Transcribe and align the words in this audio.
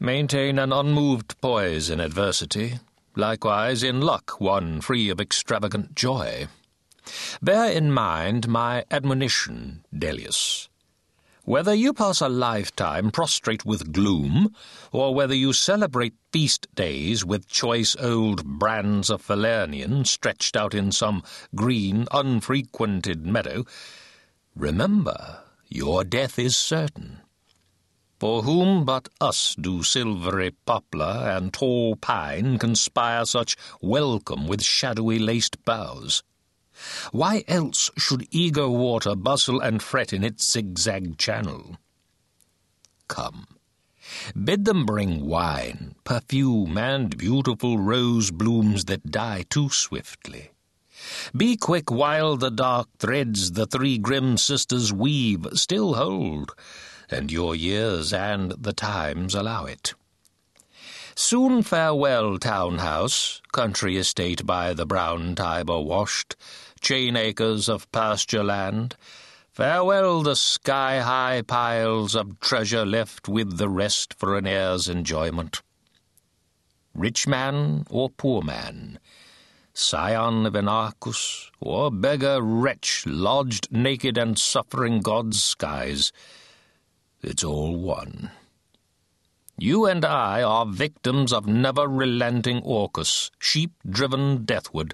Maintain 0.00 0.58
an 0.58 0.74
unmoved 0.74 1.40
poise 1.40 1.88
in 1.88 2.00
adversity, 2.00 2.80
likewise 3.14 3.82
in 3.82 4.02
luck 4.02 4.38
one 4.38 4.82
free 4.82 5.08
of 5.08 5.22
extravagant 5.22 5.94
joy. 5.94 6.48
Bear 7.40 7.70
in 7.72 7.90
mind 7.90 8.46
my 8.46 8.84
admonition, 8.90 9.84
Dellius. 9.94 10.68
Whether 11.44 11.72
you 11.72 11.94
pass 11.94 12.20
a 12.20 12.28
lifetime 12.28 13.10
prostrate 13.10 13.64
with 13.64 13.92
gloom, 13.92 14.54
or 14.92 15.14
whether 15.14 15.34
you 15.34 15.54
celebrate 15.54 16.14
feast 16.30 16.66
days 16.74 17.24
with 17.24 17.48
choice 17.48 17.96
old 17.98 18.44
brands 18.44 19.08
of 19.08 19.22
Falernian 19.22 20.06
stretched 20.06 20.56
out 20.56 20.74
in 20.74 20.92
some 20.92 21.22
green, 21.54 22.06
unfrequented 22.10 23.24
meadow, 23.24 23.64
remember 24.54 25.38
your 25.68 26.04
death 26.04 26.38
is 26.38 26.54
certain. 26.54 27.22
For 28.18 28.42
whom 28.42 28.86
but 28.86 29.10
us 29.20 29.54
do 29.60 29.82
silvery 29.82 30.52
poplar 30.64 31.28
and 31.36 31.52
tall 31.52 31.96
pine 31.96 32.58
conspire 32.58 33.26
such 33.26 33.56
welcome 33.82 34.46
with 34.46 34.62
shadowy 34.62 35.18
laced 35.18 35.62
boughs? 35.66 36.22
Why 37.12 37.44
else 37.46 37.90
should 37.98 38.26
eager 38.30 38.70
water 38.70 39.14
bustle 39.14 39.60
and 39.60 39.82
fret 39.82 40.14
in 40.14 40.24
its 40.24 40.50
zigzag 40.50 41.18
channel? 41.18 41.76
Come, 43.06 43.46
bid 44.34 44.64
them 44.64 44.86
bring 44.86 45.26
wine, 45.26 45.94
perfume, 46.04 46.78
and 46.78 47.18
beautiful 47.18 47.78
rose 47.78 48.30
blooms 48.30 48.86
that 48.86 49.10
die 49.10 49.44
too 49.50 49.68
swiftly. 49.68 50.52
Be 51.36 51.58
quick 51.58 51.90
while 51.90 52.38
the 52.38 52.50
dark 52.50 52.88
threads 52.98 53.52
the 53.52 53.66
three 53.66 53.98
grim 53.98 54.38
sisters 54.38 54.90
weave 54.90 55.46
still 55.52 55.94
hold, 55.94 56.54
and 57.10 57.30
your 57.30 57.54
years 57.54 58.12
and 58.12 58.52
the 58.52 58.72
times 58.72 59.34
allow 59.34 59.64
it. 59.64 59.94
Soon 61.14 61.62
farewell, 61.62 62.38
town 62.38 62.78
house, 62.78 63.40
country 63.52 63.96
estate 63.96 64.44
by 64.44 64.74
the 64.74 64.84
brown 64.84 65.34
Tiber 65.34 65.80
washed, 65.80 66.36
chain 66.80 67.16
acres 67.16 67.68
of 67.70 67.90
pasture 67.90 68.44
land. 68.44 68.96
Farewell 69.50 70.22
the 70.22 70.36
sky-high 70.36 71.40
piles 71.46 72.14
of 72.14 72.38
treasure 72.40 72.84
left 72.84 73.28
with 73.28 73.56
the 73.56 73.70
rest 73.70 74.12
for 74.12 74.36
an 74.36 74.46
heir's 74.46 74.88
enjoyment. 74.88 75.62
Rich 76.94 77.26
man 77.26 77.86
or 77.88 78.10
poor 78.10 78.42
man, 78.42 78.98
scion 79.72 80.44
of 80.44 80.54
Inachus, 80.54 81.50
or 81.60 81.90
beggar 81.90 82.42
wretch 82.42 83.04
lodged 83.06 83.72
naked 83.72 84.18
and 84.18 84.38
suffering 84.38 85.00
God's 85.00 85.42
skies, 85.42 86.12
it's 87.22 87.44
all 87.44 87.76
one. 87.76 88.30
You 89.58 89.86
and 89.86 90.04
I 90.04 90.42
are 90.42 90.66
victims 90.66 91.32
of 91.32 91.46
never-relenting 91.46 92.62
Orcus, 92.62 93.30
sheep-driven 93.38 94.44
deathward. 94.44 94.92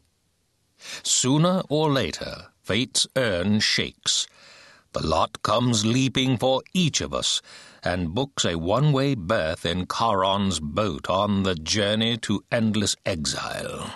Sooner 1.03 1.63
or 1.69 1.91
later, 1.91 2.49
fate's 2.63 3.07
urn 3.17 3.61
shakes. 3.61 4.27
The 4.93 5.05
lot 5.05 5.43
comes 5.43 5.85
leaping 5.85 6.37
for 6.37 6.63
each 6.75 7.01
of 7.01 7.13
us, 7.13 7.43
and 7.83 8.15
books 8.15 8.45
a 8.45 8.57
one-way 8.57 9.15
berth 9.15 9.67
in 9.67 9.87
Charon's 9.87 10.61
boat 10.61 11.11
on 11.11 11.43
the 11.43 11.55
journey 11.55 12.17
to 12.19 12.45
endless 12.53 12.95
exile. 13.05 13.91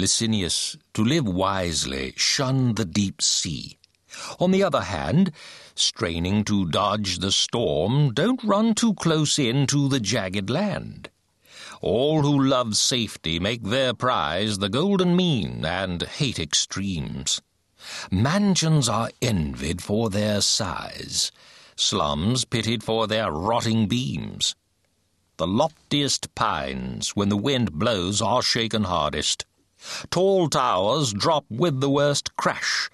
Licinius, 0.00 0.78
to 0.94 1.04
live 1.04 1.28
wisely, 1.28 2.14
shun 2.16 2.74
the 2.74 2.86
deep 2.86 3.20
sea. 3.20 3.78
On 4.38 4.50
the 4.50 4.62
other 4.62 4.80
hand, 4.80 5.30
straining 5.74 6.42
to 6.44 6.66
dodge 6.66 7.18
the 7.18 7.30
storm, 7.30 8.12
don't 8.14 8.42
run 8.42 8.74
too 8.74 8.94
close 8.94 9.38
in 9.38 9.66
to 9.66 9.88
the 9.88 10.00
jagged 10.00 10.48
land. 10.48 11.10
All 11.82 12.22
who 12.22 12.42
love 12.42 12.76
safety 12.76 13.38
make 13.38 13.62
their 13.62 13.94
prize 13.94 14.58
the 14.58 14.68
golden 14.68 15.14
mean 15.14 15.64
and 15.64 16.02
hate 16.02 16.38
extremes. 16.38 17.40
Mansions 18.10 18.88
are 18.88 19.10
envied 19.22 19.82
for 19.82 20.10
their 20.10 20.40
size, 20.40 21.30
slums 21.76 22.44
pitied 22.44 22.82
for 22.82 23.06
their 23.06 23.30
rotting 23.30 23.86
beams. 23.86 24.54
The 25.36 25.46
loftiest 25.46 26.34
pines, 26.34 27.10
when 27.10 27.30
the 27.30 27.36
wind 27.36 27.72
blows, 27.72 28.20
are 28.20 28.42
shaken 28.42 28.84
hardest. 28.84 29.46
Tall 30.10 30.48
towers 30.48 31.12
drop 31.12 31.44
with 31.50 31.80
the 31.80 31.90
worst 31.90 32.36
crash, 32.36 32.90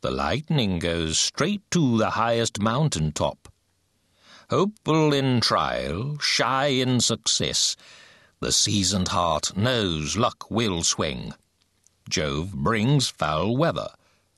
the 0.00 0.10
lightning 0.10 0.78
goes 0.78 1.18
straight 1.18 1.62
to 1.72 1.98
the 1.98 2.10
highest 2.10 2.60
mountain 2.60 3.12
top. 3.12 3.48
Hopeful 4.48 5.12
in 5.12 5.40
trial, 5.40 6.18
shy 6.18 6.66
in 6.66 7.00
success, 7.00 7.76
the 8.40 8.52
seasoned 8.52 9.08
heart 9.08 9.56
knows 9.56 10.16
luck 10.16 10.50
will 10.50 10.82
swing. 10.82 11.34
Jove 12.08 12.52
brings 12.52 13.08
foul 13.08 13.56
weather. 13.56 13.88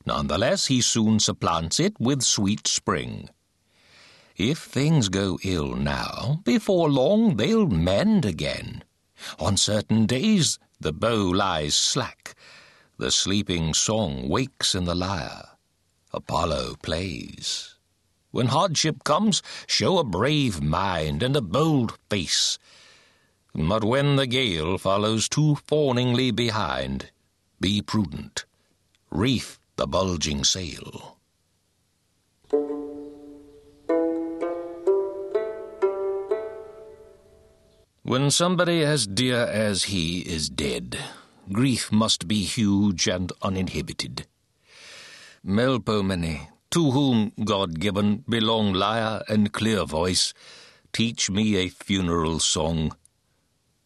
Nonetheless, 0.07 0.67
he 0.67 0.81
soon 0.81 1.21
supplants 1.21 1.79
it 1.79 2.01
with 2.01 2.23
sweet 2.23 2.67
spring. 2.67 3.29
If 4.37 4.59
things 4.59 5.11
go 5.11 5.39
ill 5.45 5.75
now, 5.75 6.41
before 6.45 6.91
long 6.91 7.37
they'll 7.37 7.67
mend 7.67 8.25
again. 8.25 8.83
On 9.39 9.59
certain 9.59 10.07
days 10.07 10.59
the 10.81 10.93
bow 10.93 11.31
lies 11.31 11.75
slack, 11.75 12.35
the 12.97 13.11
sleeping 13.11 13.75
song 13.75 14.29
wakes 14.29 14.75
in 14.75 14.85
the 14.85 14.95
lyre. 14.95 15.49
Apollo 16.13 16.77
plays. 16.83 17.77
When 18.31 18.47
hardship 18.47 19.05
comes, 19.05 19.43
show 19.67 19.99
a 19.99 20.05
brave 20.05 20.63
mind 20.63 21.23
and 21.23 21.37
a 21.37 21.41
bold 21.41 21.99
face. 22.09 22.59
But 23.55 23.85
when 23.85 24.17
the 24.17 24.27
gale 24.27 24.79
follows 24.79 25.29
too 25.29 25.57
fawningly 25.67 26.31
behind, 26.31 27.11
be 27.61 27.83
prudent. 27.83 28.47
Reef 29.11 29.59
the 29.77 29.87
bulging 29.87 30.45
sail. 30.45 31.20
When 38.11 38.33
somebody 38.33 38.83
as 38.83 39.07
dear 39.07 39.39
as 39.47 39.85
he 39.85 40.23
is 40.23 40.49
dead, 40.49 40.99
grief 41.53 41.93
must 41.93 42.27
be 42.27 42.43
huge 42.43 43.07
and 43.07 43.31
uninhibited. 43.41 44.27
Melpomene, 45.47 46.49
to 46.73 46.91
whom, 46.91 47.31
God-given, 47.45 48.25
belong 48.29 48.73
lyre 48.73 49.23
and 49.29 49.53
clear 49.53 49.85
voice, 49.85 50.35
teach 50.93 51.31
me 51.31 51.55
a 51.55 51.69
funeral 51.69 52.41
song. 52.41 52.97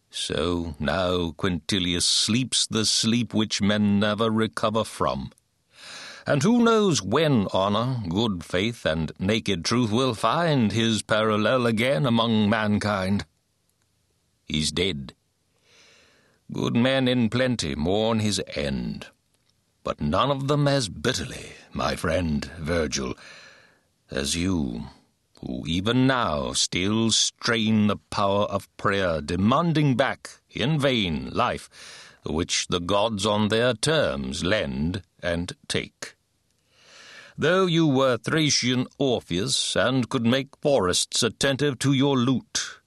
So 0.09 0.73
now 0.79 1.29
Quintilius 1.37 2.05
sleeps 2.05 2.65
the 2.65 2.85
sleep 2.85 3.31
which 3.31 3.61
men 3.61 3.99
never 3.99 4.31
recover 4.31 4.83
from. 4.83 5.33
And 6.25 6.41
who 6.41 6.63
knows 6.63 6.99
when 6.99 7.45
honour, 7.53 7.97
good 8.09 8.43
faith, 8.43 8.87
and 8.87 9.11
naked 9.19 9.63
truth 9.63 9.91
will 9.91 10.15
find 10.15 10.71
his 10.71 11.03
parallel 11.03 11.67
again 11.67 12.07
among 12.07 12.49
mankind? 12.49 13.27
He's 14.45 14.71
dead. 14.71 15.13
Good 16.51 16.75
men 16.75 17.07
in 17.07 17.29
plenty 17.29 17.75
mourn 17.75 18.19
his 18.19 18.41
end 18.55 19.07
but 19.85 20.01
none 20.01 20.31
of 20.31 20.47
them 20.47 20.67
as 20.67 20.89
bitterly, 20.89 21.51
my 21.71 21.95
friend 21.95 22.43
Virgil, 22.57 23.15
as 24.09 24.35
you, 24.35 24.85
who 25.39 25.63
even 25.67 26.07
now 26.07 26.53
still 26.53 27.11
strain 27.11 27.85
the 27.85 27.97
power 28.09 28.45
of 28.45 28.75
prayer, 28.77 29.21
demanding 29.21 29.95
back, 29.95 30.41
in 30.49 30.79
vain, 30.79 31.29
life 31.31 31.69
which 32.25 32.65
the 32.67 32.79
gods 32.79 33.27
on 33.27 33.49
their 33.49 33.75
terms 33.75 34.43
lend 34.43 35.03
and 35.21 35.55
take. 35.67 36.15
Though 37.37 37.67
you 37.67 37.85
were 37.85 38.17
Thracian 38.17 38.87
Orpheus, 38.97 39.75
and 39.75 40.09
could 40.09 40.25
make 40.25 40.57
forests 40.63 41.21
attentive 41.21 41.77
to 41.79 41.93
your 41.93 42.17
lute, 42.17 42.79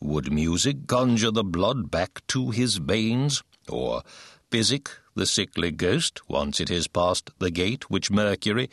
would 0.00 0.32
music 0.32 0.86
conjure 0.86 1.30
the 1.30 1.44
blood 1.44 1.90
back 1.90 2.20
to 2.28 2.50
his 2.50 2.76
veins, 2.76 3.42
or 3.68 4.02
physic 4.50 4.90
the 5.14 5.26
sickly 5.26 5.70
ghost, 5.70 6.20
once 6.28 6.60
it 6.60 6.68
has 6.68 6.86
passed 6.86 7.30
the 7.38 7.50
gate 7.50 7.90
which 7.90 8.10
Mercury, 8.10 8.68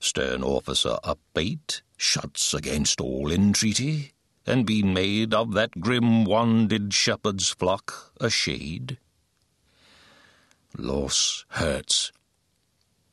stern 0.00 0.42
officer 0.42 0.96
upbait, 1.04 1.82
shuts 1.96 2.54
against 2.54 3.00
all 3.00 3.30
entreaty, 3.30 4.12
and 4.46 4.66
been 4.66 4.92
made 4.94 5.34
of 5.34 5.52
that 5.52 5.80
grim 5.80 6.24
wanded 6.24 6.92
shepherd's 6.94 7.50
flock 7.50 8.12
a 8.20 8.30
shade? 8.30 8.98
Loss 10.78 11.44
hurts, 11.48 12.10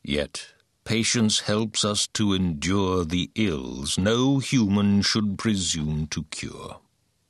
yet 0.02 0.48
patience 0.84 1.40
helps 1.40 1.84
us 1.84 2.06
to 2.08 2.32
endure 2.32 3.04
the 3.04 3.30
ills 3.34 3.98
no 3.98 4.38
human 4.38 5.02
should 5.02 5.38
presume 5.38 6.06
to 6.08 6.24
cure. 6.30 6.80